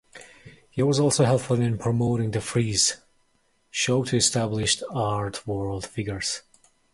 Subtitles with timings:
[0.71, 2.97] He was also helpful in promoting the "Freeze"
[3.69, 6.41] show to established art-world figures.